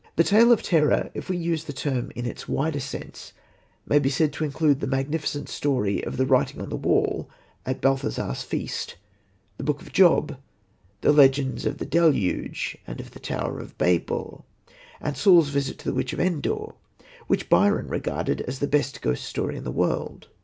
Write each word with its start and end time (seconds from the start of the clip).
The 0.15 0.23
Tale 0.23 0.51
of 0.51 0.63
Terror, 0.63 1.11
if 1.13 1.29
we 1.29 1.37
use 1.37 1.65
the 1.65 1.73
term 1.73 2.11
in 2.15 2.25
its 2.25 2.47
wider 2.49 2.79
sense, 2.79 3.33
may 3.85 3.99
be 3.99 4.09
said 4.09 4.33
to 4.33 4.43
include 4.43 4.79
the 4.79 4.87
magnificent 4.87 5.47
story 5.47 6.03
of 6.03 6.17
the 6.17 6.25
Writing 6.25 6.59
on 6.59 6.69
the 6.69 6.75
Wall 6.75 7.29
at 7.67 7.81
Belshazzar's 7.81 8.41
Feast, 8.41 8.95
the 9.59 9.63
Book 9.63 9.79
of 9.79 9.91
Job, 9.93 10.37
the 11.01 11.11
legends 11.11 11.67
of 11.67 11.77
the 11.77 11.85
Deluge 11.85 12.79
and 12.87 12.99
of 12.99 13.11
the 13.11 13.19
Tower 13.19 13.59
of 13.59 13.77
Babel, 13.77 14.43
and 14.99 15.15
Saul's 15.15 15.49
Visit 15.49 15.77
to 15.77 15.85
the 15.89 15.93
Witch 15.93 16.13
of 16.13 16.19
Endor, 16.19 16.73
which 17.27 17.47
Byron 17.47 17.87
regarded 17.87 18.41
as 18.41 18.57
the 18.57 18.65
best 18.65 19.03
ghost 19.03 19.23
story 19.23 19.55
in 19.55 19.65
the 19.65 19.69
world. 19.71 20.29